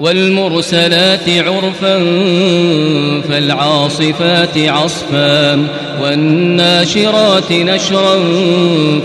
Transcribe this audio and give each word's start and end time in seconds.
والمرسلات 0.00 1.28
عرفا 1.28 1.98
فالعاصفات 3.28 4.58
عصفا 4.58 5.66
والناشرات 6.02 7.52
نشرا 7.52 8.16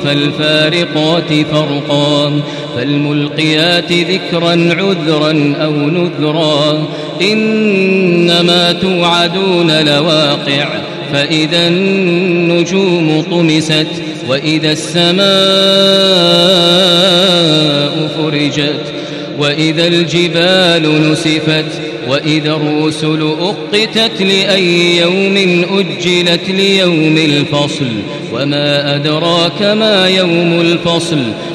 فالفارقات 0.04 1.34
فرقا 1.52 2.42
فالملقيات 2.76 3.92
ذكرا 3.92 4.52
عذرا 4.52 5.56
أو 5.62 5.72
نذرا 5.72 6.88
إنما 7.22 8.72
توعدون 8.72 9.86
لواقع 9.86 10.68
فإذا 11.14 11.68
النجوم 11.68 13.24
طمست 13.32 13.88
وإذا 14.30 14.72
السماء 14.72 15.24
فرجت 18.18 18.93
وإذا 19.40 19.88
الجبال 19.88 21.12
نسفت 21.12 21.66
وإذا 22.10 22.52
الرسل 22.54 23.36
أقتت 23.40 24.22
لأي 24.22 24.98
يوم 24.98 25.66
أجلت 25.80 26.50
ليوم 26.50 27.18
الفصل 27.18 27.88
وما 28.34 28.96
أدراك 28.96 29.62
ما 29.62 30.08
يوم 30.08 30.62
الفصل 30.62 31.20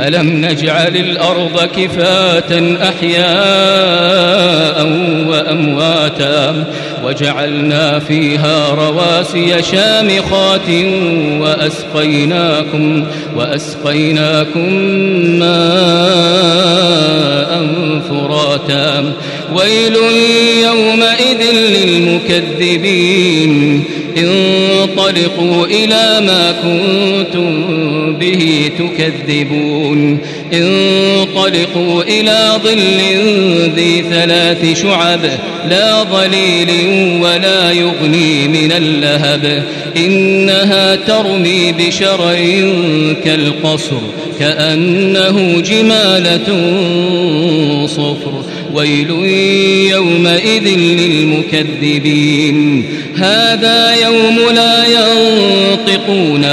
ألم 0.00 0.46
نجعل 0.46 0.96
الأرض 0.96 1.68
كفاة 1.76 2.76
أحياء 2.88 4.86
وأمواتا 5.28 6.64
وجعلنا 7.04 7.98
فيها 7.98 8.70
رواسي 8.70 9.62
شامخات 9.62 10.68
وأسقيناكم 11.40 13.04
وأسقيناكم 13.36 14.74
ماء 15.38 15.60
فراتا. 18.10 19.12
ويل 19.54 19.96
يومئذ 20.62 21.42
للمكذبين. 22.32 23.84
انطلقوا 24.16 25.66
إلى 25.66 26.20
ما 26.26 26.52
كنتم 26.52 27.59
به 28.20 28.70
تكذبون. 28.78 30.18
انطلقوا 30.52 32.02
إلى 32.02 32.60
ظل 32.64 33.00
ذي 33.76 34.04
ثلاث 34.10 34.82
شعب 34.82 35.20
لا 35.70 36.02
ظليل 36.02 36.70
ولا 37.22 37.72
يغني 37.72 38.48
من 38.48 38.72
اللهب. 38.72 39.62
إنها 39.96 40.96
ترمي 40.96 41.72
بشر 41.72 42.34
كالقصر 43.24 44.00
كأنه 44.40 45.60
جمالة 45.60 46.48
صفر. 47.86 48.44
ويل 48.74 49.10
يومئذ 49.90 50.78
للمكذبين. 50.78 52.58
هذا 53.16 53.94
يوم 53.94 54.38
لا 54.54 54.84
ينطقون 54.86 56.52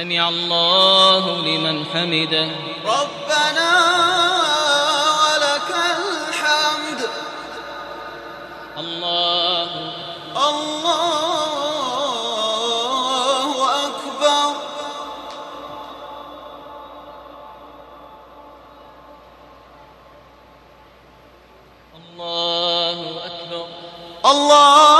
سمع 0.00 0.28
الله 0.28 1.24
لمن 1.42 1.84
حمده. 1.92 2.48
ربنا 2.84 3.70
ولك 5.20 5.70
الحمد. 6.28 7.00
الله. 8.78 9.68
الله 10.48 10.74
أكبر. 13.86 14.52
الله 21.96 22.98
أكبر. 23.26 23.66
الله 24.26 24.99